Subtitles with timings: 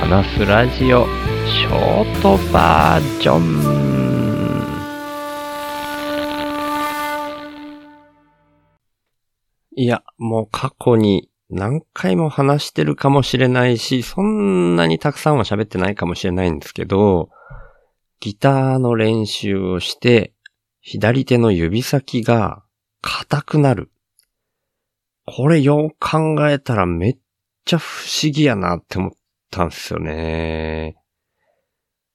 [0.00, 1.04] 話すラジオ
[1.46, 3.60] ショートバージョン
[9.76, 17.28] いや、もう過去に何回も話してるかもしれないし、そんなにたくさんは喋ってないかもしれないんですけど、
[18.20, 20.32] ギターの練習をして、
[20.80, 22.62] 左手の指先が
[23.02, 23.92] 硬くなる。
[25.26, 27.18] これよう考えたらめっ
[27.66, 29.19] ちゃ不思議やなって思って
[29.50, 30.96] たんすよね。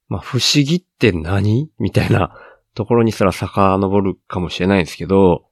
[0.07, 1.70] まあ不思議って何？
[1.80, 2.35] みたいな
[2.73, 5.45] ところにすら遡るかもしれないんですけど、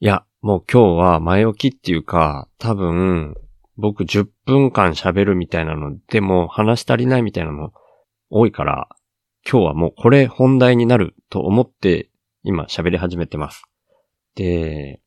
[0.00, 3.34] いや、もう今日は前置きっていうか、多分、
[3.76, 7.72] 僕10分間喋るみたいなのでも話足りないみたいなの
[8.30, 8.88] 多いから、
[9.48, 12.10] 今日はもうこれ本題になると思って
[12.42, 13.62] 今喋り始めてます。
[14.34, 15.00] で、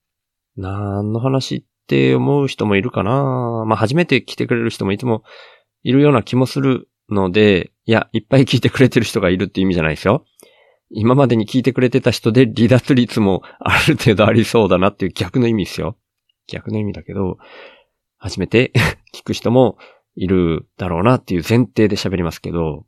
[0.55, 3.65] 何の話って思う人もいるかな？
[3.65, 5.23] まあ初めて来てくれる人もいつも
[5.83, 10.25] いるような気もするので、いや、いっぱい聞いてくれてる人がいるって意味じゃないですよ。
[10.89, 15.97] 今までに聞いてくれてた人で離脱率もある程度ありそうだなっていう逆の意味ですよ。
[16.47, 17.37] 逆の意味だけど、
[18.17, 18.71] 初めて
[19.13, 19.77] 聞く人も
[20.15, 22.85] いるだろうなっていう前提で喋りますけど、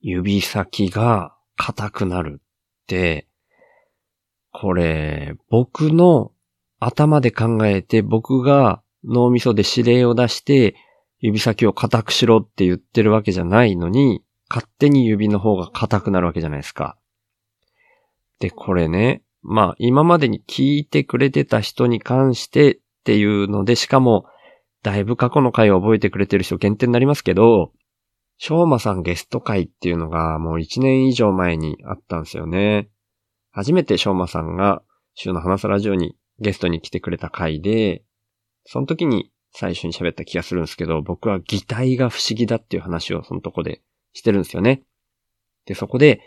[0.00, 3.26] 指先が硬くなるって、
[4.50, 6.32] これ、僕の
[6.80, 10.74] 頭で考えて僕が脳みそで指令を出して
[11.20, 16.98] 指先を硬くしろって言ってるわけじゃないのに、勝手に指の方が硬くなるわけじゃないですか。
[18.40, 24.26] で、これね、まあ今までに聞いてくれてた人に関してっていうので、しかも、
[24.82, 27.72] だいぶ過去の回を覚えてくれてる人限定になりますけど、
[28.38, 32.88] 翔馬さんゲスト会っていうのがもう1年以上前にあったんですよね。
[33.50, 34.82] 初めて翔馬さんが
[35.14, 38.02] 週の話すラジオにゲストに来てくれた回で、
[38.64, 44.82] その時に最初に喋った気がするんですけど、僕は擬態が不思議だっていう話をそのとこでしてるんですよね。
[45.66, 46.20] で、そこで、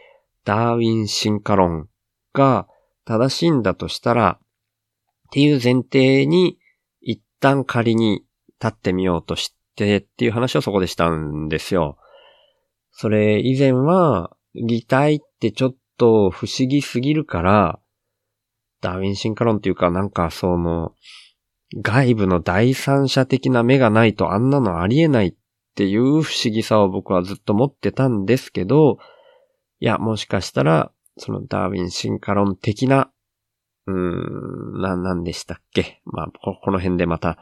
[0.46, 1.88] ダーウィン進化論
[2.34, 2.68] が
[3.06, 4.40] 正しいんだとしたら、
[5.28, 6.60] っていう前提に
[7.02, 8.24] 一旦仮に
[8.62, 11.98] 立ってみようとしてっていう話をそこでしたんですよ。
[12.92, 17.80] それ以前は、擬態ってちょっと不思議すぎるから、
[18.82, 20.94] ダーウィン進化論っていうかなんかその、
[21.82, 25.36] 外部の第三者的な目がないとあんなのありえないっ
[25.76, 29.00] ていう不思議さを僕はずっと持ってたんですけど、
[29.80, 33.12] いや、もしかしたらそのダーウィン進化論的な、
[33.86, 36.02] うーん、な、なんでしたっけ？
[36.06, 37.38] まあこ、この辺でまた、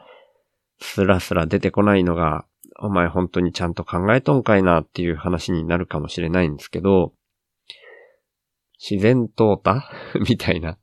[0.80, 2.44] スラスラ出てこないのが、
[2.80, 7.14] お前本当にちゃんと考えとんかいなっていう話になるかもしれないんですけど、
[8.80, 9.82] 自然淘汰？
[10.28, 10.78] みたいな。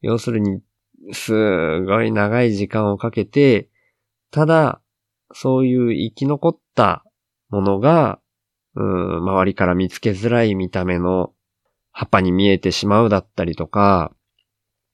[0.00, 0.60] 要するに、
[1.12, 3.68] すごい長い時間をかけて、
[4.30, 4.80] ただ、
[5.32, 7.04] そういう生き残った
[7.50, 8.20] ものが、
[8.74, 11.32] うん、周りから見つけづらい見た目の
[11.90, 14.12] 葉っぱに見えてしまうだったりとか、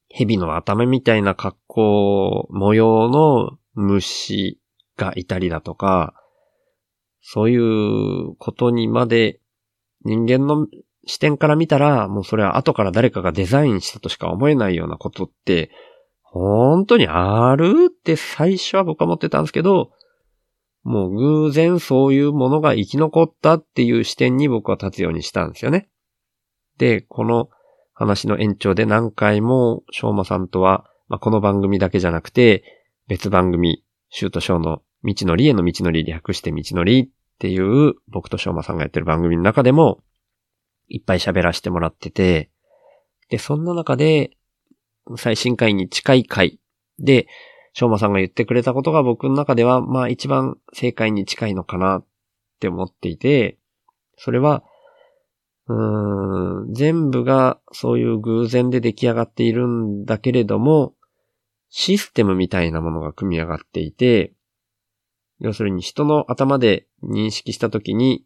[0.08, 4.60] 蛇の頭みたいな格好、模様の虫
[4.96, 6.14] がいたりだとか、
[7.20, 9.40] そういうことにまで
[10.04, 10.66] 人間の
[11.06, 15.70] 視点から見たら、もうそれは後から誰かがデザインしたとしか思えないようなことって、
[16.34, 19.92] 本当にあるって最初は僕は思ってたんですけど、
[20.82, 25.88] もう偶然そういうものが生き残ったっていう視点に僕は立つようにしたんですよね。
[26.76, 27.50] で、この
[27.94, 32.64] 話の延長で何回も、翔馬さんとは、まあ、この番組だけじゃなくて、
[33.06, 37.08] 別番組、シュートショーの道のりへの道のり略して道のりっ
[37.38, 40.02] ていう僕と翔馬さんがやってる番組の中でも、
[40.88, 42.50] いっぱい喋らせてもらってて、
[43.28, 44.32] で、そんな中で、
[45.16, 46.60] 最新回に近い回
[46.98, 47.26] で、
[47.72, 52.06] 翔馬さんが言ってくれたことが僕の中では、まあ一番正解に近いのかなっ
[52.60, 53.58] て思っていて、
[54.16, 54.62] それは、
[55.66, 60.94] うん、全部がそういう偶然で出来上がっているんだけれども、
[61.70, 64.32] システムみたいなものが組み上がっていて、
[65.40, 68.24] 要するに人の頭で認識したときに、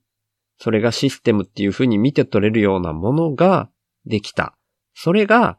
[0.59, 3.71] それがシステムっていう風に見て取れるようなものが
[4.05, 4.57] できた。
[4.95, 5.59] それが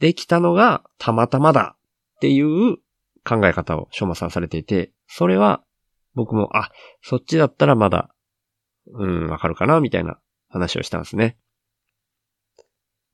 [0.00, 1.76] できたのがたまたまだ
[2.16, 2.76] っていう
[3.24, 5.62] 考え方をしょうまさんされていて、それは
[6.14, 6.70] 僕も、あ、
[7.02, 8.14] そっちだったらまだ、
[8.92, 10.18] うん、わかるかなみたいな
[10.48, 11.36] 話をしたんですね。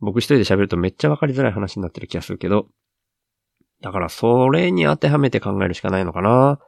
[0.00, 2.69] 僕一人で喋るとめっちゃわかりづらい話になってる気がするけど、
[3.83, 6.59] だからそれに当てはめて考えるしかないのかな。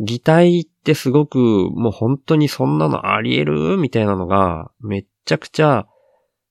[0.00, 3.76] 擬態ってすごくもう本当にそんなのあり得る？
[3.78, 5.88] みたいなのがめっちゃくちゃ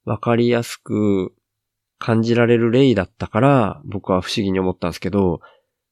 [0.04, 1.33] わかりやすく
[1.99, 5.41] 感じられる例だったから僕は不思議に思ったんですけど、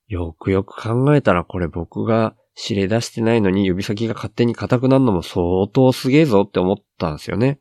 [0.08, 7.60] よくよく考えたらこれ僕が指令出してないのに指先が勝手に硬くなるのも相当すげえぞって思ったんですよね。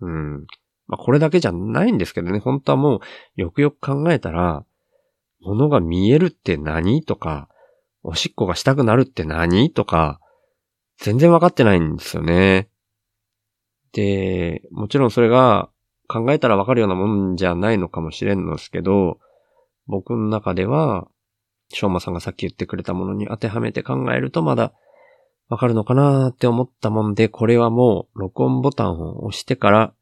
[0.00, 0.46] うん。
[0.86, 3.00] まあ、これだけじゃないんですけどね、本当はもう、
[3.40, 4.64] よくよく考えたら、
[5.40, 7.48] 物が見えるって何とか、
[8.02, 10.20] おしっこがしたくなるって何とか、
[10.98, 12.68] 全然わかってないんですよね。
[13.92, 15.70] で、もちろんそれが
[16.08, 19.18] 考えたらわかるようなもんじゃないのかもしれんのですけど、
[19.86, 21.08] 僕の中では、
[21.70, 24.74] しょうまさんがさっき言ってくれたものに当てはめて考えるとまだ
[25.48, 29.94] わかるのかなーって思ったもんで、これはもう録音ボタンを押してから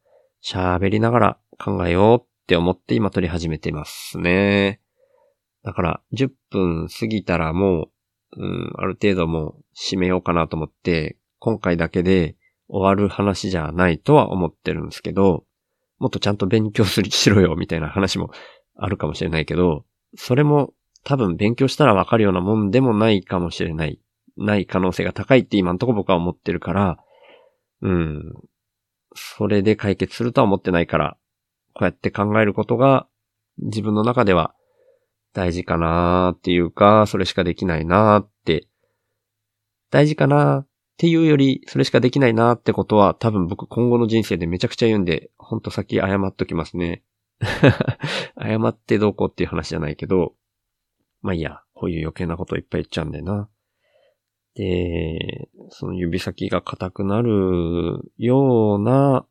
[0.44, 4.80] 喋りながら考えようって思って今撮り始めていますね。
[5.64, 7.88] だから10分過ぎたらも
[8.36, 12.36] う、うん、ある程度もう締めようかなと思って、今回だけで
[12.68, 15.44] 終わる話じゃないとは思ってるんですけど、
[16.02, 18.32] もっとちゃんと勉強する、しろよみたいな話も
[18.74, 19.84] あるかもしれないけど、
[20.16, 24.00] それも多分勉強したらわかるようなもんでもないかもしれない。
[24.36, 26.98] ない可能性が高いって今んとこ僕は思ってるから、
[27.82, 28.34] うん。
[29.14, 31.16] それで解決するとは思ってないから、
[31.72, 33.06] こうやって考えることが
[33.58, 34.56] 自分の中では
[35.32, 38.66] 大事かなーっていうか、それしかできないなーって、
[39.92, 40.71] 大事かなー
[41.02, 47.02] っていうより、それしかできないなってことは多分僕今後の人生でめちゃくちゃ言うんで、ほんと先謝っときますね。
[48.40, 50.36] 謝ってどうこうっていう話じゃないけど、
[51.20, 53.48] まあいいや、こういう余計なこといっぱい言っちゃうんだよな。
[54.54, 59.26] で、その指先が硬くなるような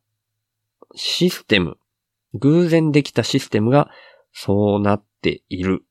[0.94, 1.78] システム、
[2.34, 3.90] 偶然できたシステムが
[4.34, 5.86] そうなっている。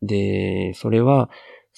[0.00, 1.28] で、それは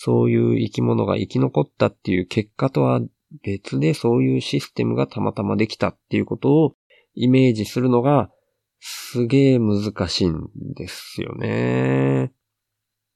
[0.00, 3.00] そういう生き物が生き残ったっていう結果とは
[3.42, 6.76] 別でそういうシステムがたまたまできたっていうことを
[7.16, 8.30] イメージするのが
[8.78, 10.46] すげえ難しいん
[10.76, 12.32] ですよね。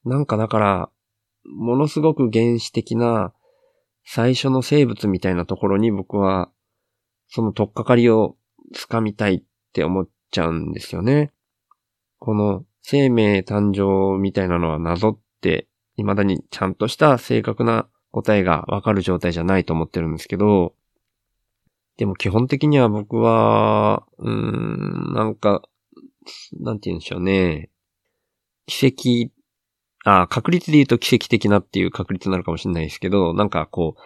[0.05, 0.90] なんかだから、
[1.44, 3.32] ものすごく原始的な
[4.05, 6.50] 最初の生物みたいなところに僕は、
[7.29, 8.37] その取っかかりを
[8.75, 9.43] つかみたいっ
[9.73, 11.32] て思っちゃうんですよね。
[12.19, 15.69] この生命誕生みたいなのは謎って、
[16.02, 20.75] 未だにちゃんとした正確な答えがわかる状態じゃないと思ってるんですけど、
[21.96, 25.62] でも基本的には僕は、うーん、なんか、
[26.60, 27.70] なんて言うんでしょうね。
[28.66, 29.32] 奇跡
[30.04, 34.00] あ確率で言うと奇跡的なっていう確率になるかもしれないですけど、なんかこう、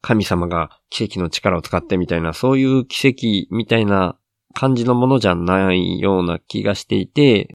[0.00, 4.16] 神様が奇跡の力を使ってみたいな、そういう奇跡みたいな
[4.54, 7.54] 感じのものじゃないような気がしていて、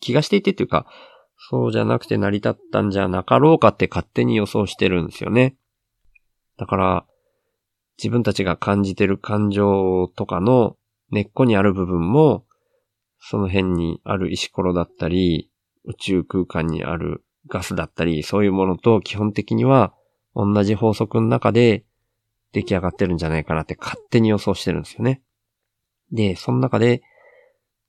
[0.00, 0.86] 気がしていてっていうか、
[1.48, 5.56] そうじゃなくて成り立ったんじゃなかろうかって勝手に予想してるんですよね。
[6.56, 7.06] だから、
[7.98, 10.76] 自分たちが感じてる感情とかの
[11.10, 12.44] 根っこにある部分も、
[13.20, 15.50] その辺にある石ころだったり、
[15.84, 19.94] 宇宙空間にあるガスだったり、そういうものと基本的には
[20.34, 21.84] 同じ法則の中で
[22.52, 25.22] 出来上がってるんじゃないかなって勝手に予想してるんですよね。
[26.12, 27.02] で、その中で、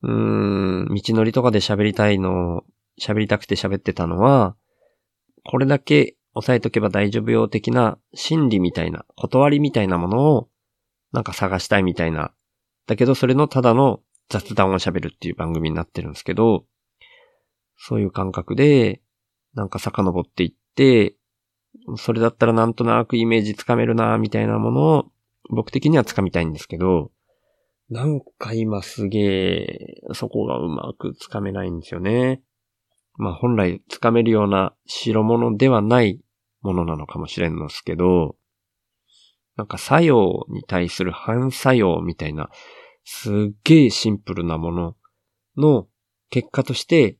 [0.01, 2.63] うーん、道のりとかで喋りたいの、
[3.01, 4.55] 喋りたくて喋ってたのは、
[5.45, 10.49] これだけ押さえとけば大丈夫よ的な心理みたいな、断りみたいなものを
[11.11, 12.33] なんか探したいみたいな。
[12.87, 16.65] だけどそれのただの雑談を喋るっていう番組になってるんですけど、
[17.77, 19.01] そういう感覚で、
[19.53, 21.15] なんか遡っていって、
[21.97, 25.05] それだったらなんとなくイメージつかめるな、みたいなものを
[25.49, 27.11] 僕的にはつかみたいんですけど、
[27.89, 32.41] なんか今すげえ、そこがうまくつかめないんですよね。
[33.15, 36.19] まあ本来つかめるような代物ではない
[36.61, 38.35] ものなのかもしれんのですけど、
[39.55, 42.49] なんか作用に対する反作用みたいな、
[43.03, 44.95] すっげえシンプルなもの
[45.57, 45.87] の
[46.29, 47.17] 結果として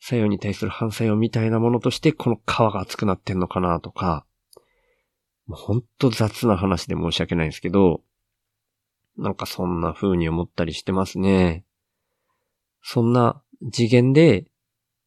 [0.00, 2.40] 作用に対する反作用みたいなものとして、この皮
[2.72, 4.26] が厚くなってんのかなとか、
[5.46, 8.02] もうほんと雑な話で申し訳ないんですけど、
[9.16, 11.64] なんかそんな風に思ったりしてますね。
[12.82, 13.42] そんな
[13.72, 14.46] 次元で、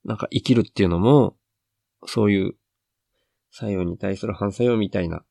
[0.05, 1.35] なんか生きるっていうのも、
[2.05, 2.55] そういう
[3.51, 5.23] 作用に対する反作用みたいな、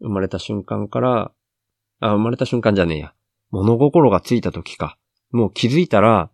[0.00, 1.32] 生まれた瞬間から、
[2.00, 3.14] あ、生まれた瞬間じゃねえや。
[3.50, 4.98] 物心がついた時か。
[5.30, 6.30] もう気づいたら、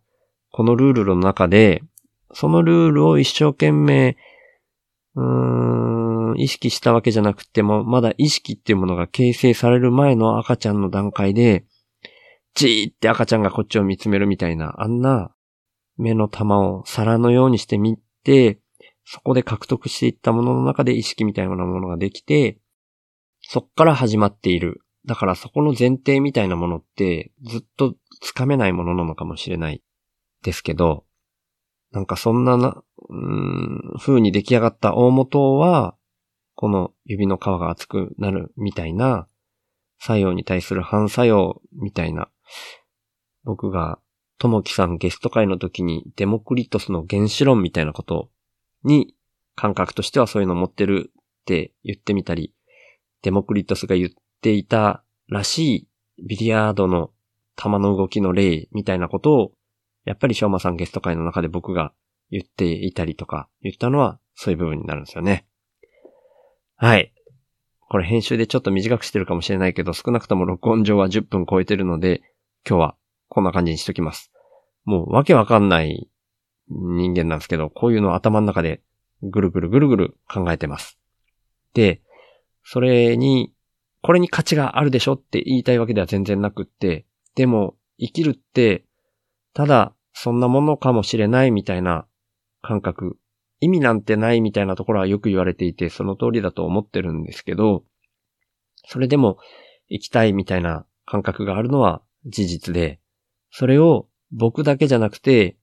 [0.50, 1.82] このルールの中で、
[2.32, 4.16] そのルールを一生懸命、
[5.14, 11.64] うーん、意識したわけじゃなくても、まだ意識っていうものが形成される前の赤ちゃんの段階で、
[12.54, 15.33] じーって赤ちゃんがこっちを見つめるみたいな、あんな
[15.96, 18.60] 目の玉を皿のようにしてみて、
[19.04, 22.58] そこで獲得していったものの中で意識みたいなものができて、
[23.42, 24.80] そっから始まっている。
[25.06, 29.82] だからそこの前提みたいなものってずっとつかめないものなのかもしれない
[30.42, 31.04] ですけど、
[31.92, 35.96] なんかそんなな、うん、風に出来上がった大元は、
[36.56, 39.28] この指の皮が熱くなるみたいな、
[40.00, 42.30] 作用に対する反作用みたいな、
[43.44, 44.00] 僕が、
[44.38, 48.30] ともきさんゲスト会の時にデモクリトスの原子論みたいなこと
[48.82, 49.14] に
[49.54, 52.52] 感覚としてはそういうの持ってるって言ってみたり、
[53.22, 54.10] デモクリトスが言っ
[54.40, 55.88] ていたらしい
[56.26, 57.10] ビリヤードの
[57.56, 59.52] 球の動きの例みたいなことを、
[60.04, 61.92] やっぱりしょうまさんゲスト会の中で僕が
[62.30, 65.46] 言っていたりとか言ったのはそういう部分になるんですよね。
[66.76, 67.12] はい。
[67.88, 72.22] これ編集でちょっと短くしてるかもしれないけど、少なくとも録音上は10分超えてるので、
[72.68, 72.96] 今日は
[73.28, 74.32] こんな感じにしときます。
[74.84, 76.08] もうわけわかんない
[76.68, 78.82] 人間なんですけど、こういうのを頭の中で
[79.22, 80.98] ぐるぐるぐるぐる考えてます。
[81.72, 82.02] で、
[82.62, 83.52] それに、
[84.02, 88.84] これに価値があるでしょって言いたいわけでは全然なくって、でも生きるって、
[89.54, 92.06] ただそんなものかもしれないみたいな
[92.62, 93.18] 感覚、
[93.60, 97.84] 意味なんてないみたいなところはよく言われていて、その通りだと思ってるんですけど、
[98.86, 99.38] それでも
[99.88, 103.00] 生きたいみたいな感覚があるのは事実で、
[103.56, 105.56] それを僕だけじゃなくて、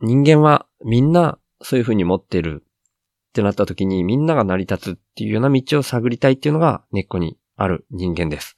[0.00, 8.56] 人間はみんなそういう風に持ってるってなった時にみんなが成り立つっていうような道を探りたいっていうのが根っこにある人間です。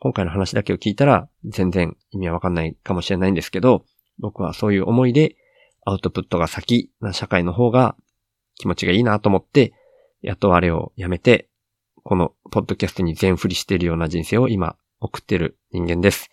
[0.00, 3.84] 今回の話だけを聞いたら全然意味はわかんないかもしれないんですけど、
[4.18, 5.36] 僕はそういう思いで
[5.84, 7.94] アウトプットが先な社会の方が
[8.56, 9.72] 気持ちがいいなと思って、
[10.20, 11.48] やっとあれをやめて、
[12.02, 16.32] このポッドキャストに全振りしているような人生を今送ってる人間です。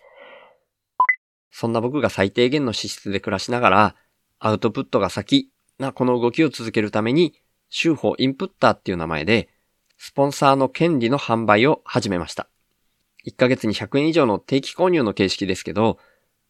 [1.52, 3.96] そんな僕が最低限の資質で暮らしながら、
[4.40, 7.34] アウトプットが先なこの動きを続けるために、
[7.68, 9.50] 週報インプッターっていう名前で、
[9.98, 12.48] スポンサーの権利の販売を始めました。
[13.26, 15.98] 1ヶ月に100円以上の定期購入の形式ですけど、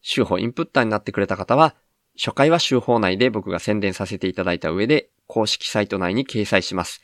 [0.00, 1.74] 週報インプッターになってくれた方は、
[2.16, 7.02] 初回は週報内で僕が宣伝させていただいた上で、公式サイト内に掲載します。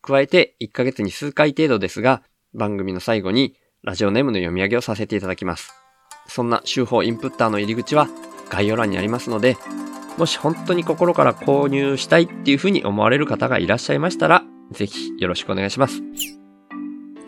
[0.00, 2.22] 加えて、1ヶ月に数回程度ですが、
[2.54, 5.85] 番組の最後にラジオネームの読み上げをさせていただきます。
[6.28, 8.08] そんな週報インプッターの入り口は
[8.48, 9.56] 概要欄にありますので、
[10.18, 16.02] もし本当に心から購入したいっていうふうに思われる方がいらっしゃいましたら、ぜひよろしくお願いします。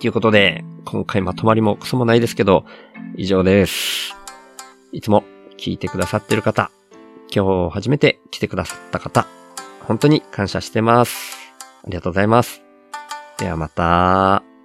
[0.00, 2.64] ということで、今回まとまりもクソもないですけど、
[3.16, 4.14] 以上です。
[4.92, 5.24] いつも
[5.58, 6.70] 聞いてくださってる方、
[7.34, 9.26] 今日初めて来てくださった方、
[9.86, 11.36] 本当に感謝してます。
[11.84, 12.62] ありがとうございます。
[13.38, 14.57] ではまた。